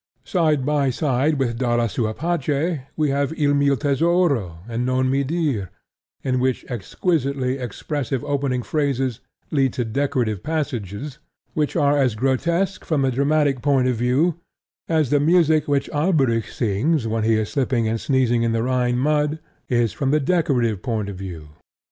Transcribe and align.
Side 0.23 0.65
by 0.65 0.89
side 0.89 1.37
with 1.37 1.59
Dalla 1.59 1.87
sua 1.87 2.15
pace 2.15 2.79
we 2.97 3.11
have 3.11 3.39
Il 3.39 3.53
mio 3.53 3.75
tesoro 3.75 4.57
and 4.67 4.83
Non 4.83 5.07
mi 5.11 5.23
dir, 5.23 5.69
in 6.23 6.39
which 6.39 6.65
exquisitely 6.71 7.59
expressive 7.59 8.23
opening 8.23 8.63
phrases 8.63 9.19
lead 9.51 9.73
to 9.73 9.85
decorative 9.85 10.41
passages 10.41 11.19
which 11.53 11.75
are 11.75 11.99
as 11.99 12.15
grotesque 12.15 12.83
from 12.83 13.03
the 13.03 13.11
dramatic 13.11 13.61
point 13.61 13.87
of 13.87 13.95
view 13.95 14.39
as 14.89 15.11
the 15.11 15.19
music 15.19 15.67
which 15.67 15.87
Alberic 15.91 16.47
sings 16.47 17.07
when 17.07 17.23
he 17.23 17.35
is 17.35 17.49
slipping 17.49 17.87
and 17.87 18.01
sneezing 18.01 18.41
in 18.41 18.53
the 18.53 18.63
Rhine 18.63 18.97
mud 18.97 19.37
is 19.69 19.93
from 19.93 20.09
the 20.09 20.19
decorative 20.19 20.81
point 20.81 21.09
of 21.09 21.15
view. 21.15 21.49